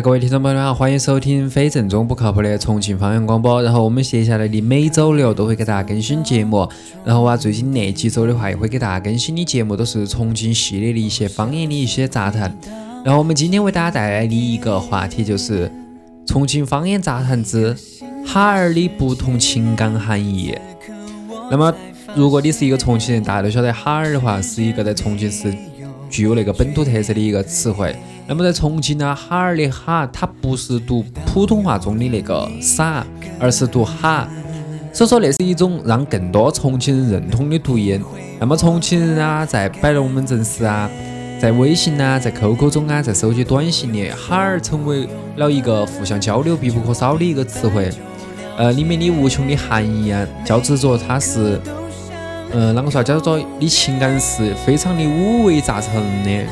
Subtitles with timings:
[0.00, 3.60] 各位听众朋友好，欢迎收听非正宗不靠谱的重庆方言广播。
[3.60, 6.68] 然后我们接下来的每周六都会给大家更新节目。
[7.04, 12.56] 然后啊，最近那几周的话，也会给大家更新的节目都是重庆系列的一些方言的一些杂谈。
[13.04, 15.68] 然后我们今天为大家带来的一个话题就是
[16.26, 17.74] 重庆方言杂谈之
[18.24, 20.54] 哈儿的不同情感含义。
[21.50, 21.74] 那么，
[22.14, 25.52] 如果你是一个重庆人，大家都晓得哈儿的话是一个在重庆市
[26.08, 27.96] 具有那个本土特色的一个词汇。
[28.30, 33.02] 那么在重庆呢，哈儿的哈，它不是读普通话中的那个傻，
[33.40, 34.28] 而是读哈，
[34.92, 38.04] 所以说那是一种让更多重庆人认同的读音。
[38.38, 40.90] 那么重庆人啊，在摆龙门阵时啊，
[41.40, 47.90] 在微信啊，在 QQ 中啊，在手机短信里，哈儿成为了一个互相交流必不可少的一个词汇。
[48.58, 51.58] 呃，里面的无穷的含义啊，叫执着它是，
[52.52, 53.02] 嗯，啷个说？
[53.02, 56.44] 叫做你情感是非常的五味杂陈的。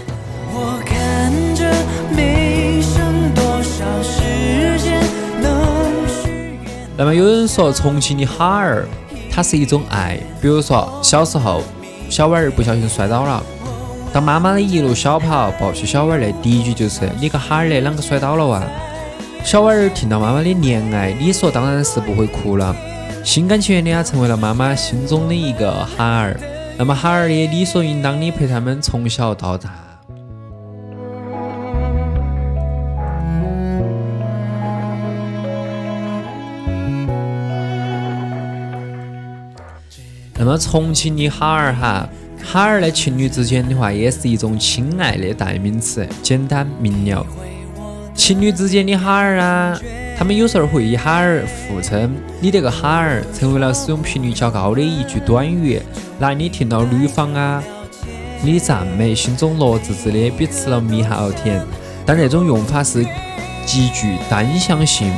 [6.99, 8.87] 那么有人说重庆的哈儿，
[9.31, 10.19] 它是一种爱。
[10.41, 11.63] 比如说小时候，
[12.09, 13.43] 小娃儿不小心摔倒了，
[14.15, 18.63] 当妈妈的一路小跑抱起小娃儿的第一句就是：“你个哈儿的，啷个摔倒了哇？”
[19.45, 22.75] 小娃儿听到妈妈的怜爱，理所当然是不会哭了，
[23.23, 26.41] 心甘情愿的啊，成为了妈妈心中的一个哈儿。
[26.79, 29.86] 那么哈儿也理所应当的陪他们从小到大。
[40.39, 42.09] 那么重庆的哈儿哈，
[42.45, 47.27] 哈儿的，情侣之间的话也是一种亲爱的代名词，简单明了。
[48.15, 49.79] 情侣之间的哈儿啊，
[50.17, 55.81] 他们有时候会以哈儿互称，你这个哈儿成为了使用频率较高的一句短语。
[56.19, 57.63] 那你听到女方啊
[58.43, 61.63] 你赞美，心中乐滋滋的，比吃了蜜还要甜。
[62.05, 63.05] 但这种用法是
[63.65, 65.11] 极具单向性。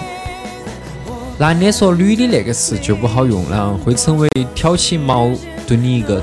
[1.39, 5.31] 男的说女的那个词就不好用了，会成为挑起矛
[5.69, 6.21] 盾的一个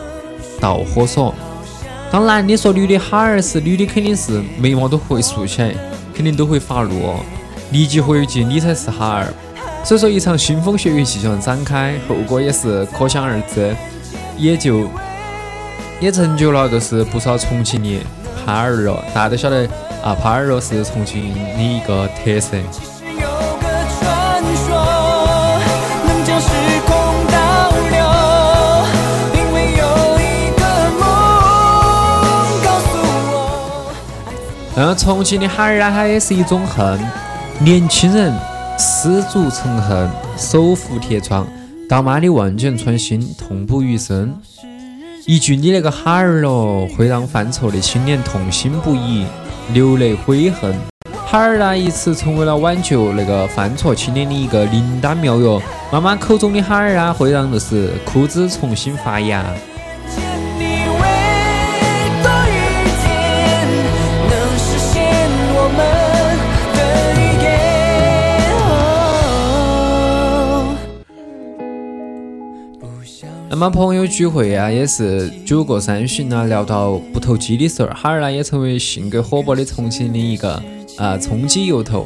[0.60, 1.34] 导火索。
[2.12, 5.74] 当男的说女的哈儿时，女的肯定是眉毛都会竖起来，
[6.14, 7.14] 肯定都会发怒，
[7.72, 9.34] 立即回一句你才是哈儿。
[9.86, 13.74] 所以说一场腥风血雨即将展开，后果也是可想而知，
[14.38, 14.90] 也就
[16.02, 18.02] 也成就了就是不少重庆的
[18.46, 19.66] 耙耳肉，大家都晓得
[20.04, 22.58] 啊，耙耳肉是重庆的一个特色。
[34.78, 37.00] 那重庆的哈儿啊，它也是一种恨。
[37.60, 38.34] 年轻人
[38.78, 41.48] 失足成恨，手扶铁窗，
[41.90, 44.36] 当妈的万箭穿心，痛不欲生。
[45.26, 49.26] 一句你那个哈儿咯，会让犯错的青年痛心不已，
[49.72, 50.76] 流泪悔恨。
[51.26, 55.62] 哈儿呢，一次成为了挽救那个犯错青年的一个灵丹妙药。
[55.96, 59.46] 妈妈口中的哈儿啊，会让就是枯枝重新发芽。
[73.50, 80.62] 那么朋友聚会啊，也是酒过三巡啊，聊到不投机的事儿，哈儿呢也成为性格活泼的重庆的一个
[80.98, 82.06] 啊冲击由头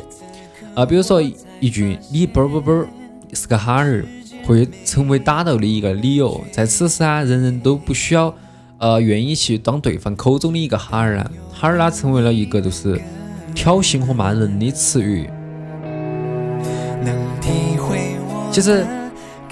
[0.75, 0.85] 啊。
[0.85, 1.19] 比如说
[1.59, 2.85] 一句“你啵啵啵
[3.33, 4.05] 是个哈儿”，
[4.45, 6.43] 会成为打斗的一个理由。
[6.51, 8.33] 在此时啊，人人都不需要
[8.77, 12.99] 呃愿意去当对方口中的一个哈儿啊，哈儿呢成为了一个就是
[13.53, 15.29] 挑衅和骂人的词语。
[18.51, 18.85] 其实。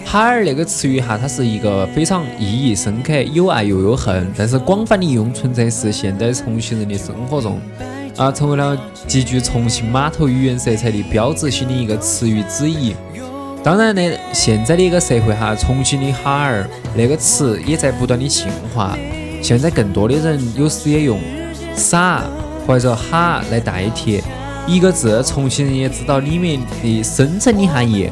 [0.05, 7.59] 哈儿那个词语哈，它是一个非常意义深刻，有爱又有恨，但是广泛的应用存在是现代重庆人的生活中，
[8.15, 12.95] 啊，成为了极具重庆码头语言色彩的标志性的一个词语之一。
[13.67, 14.01] 当然呢，
[14.31, 18.97] 现在的一个社会哈，重庆的哈儿那个词也在不断的进化，
[19.43, 21.19] 现在更多的人有时也用
[21.75, 22.23] 傻
[22.65, 24.23] 或者哈来代替
[24.65, 28.09] 一个字，重庆人也知道里面的深层的含义。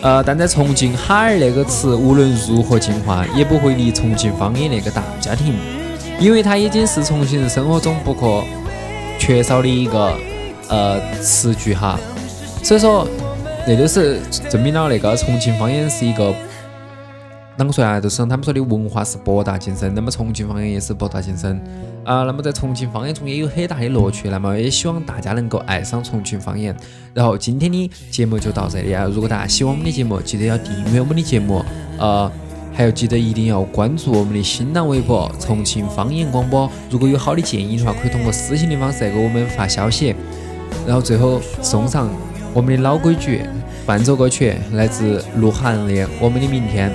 [0.00, 5.56] 呃，但在重庆，哈儿那个词无论如何进化，也不会离重庆方言那个大家庭，
[6.20, 8.44] 因为它已经是重庆人生活中不可
[9.18, 10.14] 缺少的一个
[10.68, 11.98] 呃词句哈。
[12.62, 13.04] 所以说，
[13.66, 14.20] 那就是
[14.50, 16.34] 证明了那个重庆方言是一个。
[17.56, 18.00] 啷个说啊？
[18.00, 21.56] 就是他们说的文化是博大精深，那么重庆方言也是博大精深
[22.04, 22.24] 啊。
[22.24, 26.74] 那么在重庆方言中也有很大的乐趣，那么也希望大家能够爱上重庆方言。
[27.12, 29.04] 然后今天的节目就到这里啊！
[29.04, 31.64] 如果大家喜欢我们的节目，记得要订阅我们的节目，
[31.96, 32.28] 呃，
[32.72, 36.68] 还要记得一定要关注我们的新浪微博“重庆方言广播”。
[36.90, 40.12] 如果有好的建议的话，可以通过私信的方式给我们发消息。
[40.84, 42.10] 然后最后送上
[42.54, 43.42] 我们的老规矩，
[43.84, 46.88] 伴奏歌曲来自鹿晗的《我们的明天》。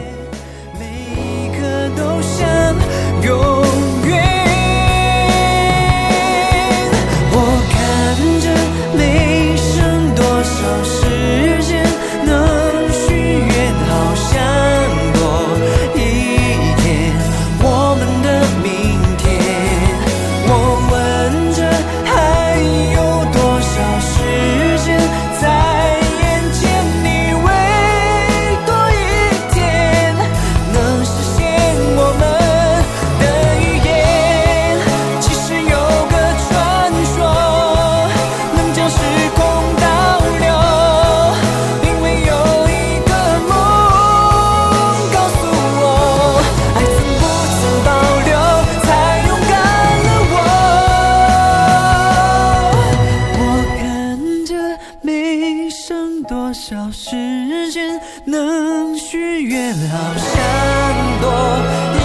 [55.70, 61.99] 剩多少时间能许愿好想多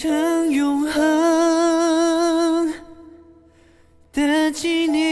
[0.00, 2.72] 成永恒
[4.12, 5.07] 的纪念。